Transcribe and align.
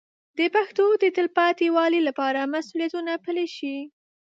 د 0.37 0.39
پښتو 0.55 0.85
د 1.03 1.03
تلپاتې 1.17 1.67
والي 1.75 2.01
لپاره 2.07 2.49
مسوولیتونه 2.53 3.11
پلي 3.25 3.47
شي. 3.57 3.75